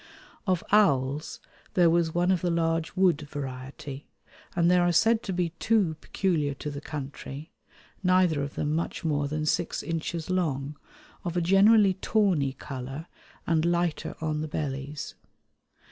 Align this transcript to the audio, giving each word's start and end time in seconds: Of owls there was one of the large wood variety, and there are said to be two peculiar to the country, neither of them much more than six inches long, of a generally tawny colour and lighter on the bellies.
Of 0.47 0.63
owls 0.71 1.39
there 1.75 1.87
was 1.91 2.11
one 2.11 2.31
of 2.31 2.41
the 2.41 2.49
large 2.49 2.95
wood 2.95 3.21
variety, 3.29 4.07
and 4.55 4.65
there 4.71 4.81
are 4.81 4.91
said 4.91 5.21
to 5.21 5.31
be 5.31 5.49
two 5.59 5.93
peculiar 6.01 6.55
to 6.55 6.71
the 6.71 6.81
country, 6.81 7.51
neither 8.01 8.41
of 8.41 8.55
them 8.55 8.73
much 8.73 9.05
more 9.05 9.27
than 9.27 9.45
six 9.45 9.83
inches 9.83 10.27
long, 10.31 10.75
of 11.23 11.37
a 11.37 11.39
generally 11.41 11.93
tawny 11.93 12.53
colour 12.53 13.05
and 13.45 13.63
lighter 13.63 14.15
on 14.21 14.41
the 14.41 14.47
bellies. 14.47 15.13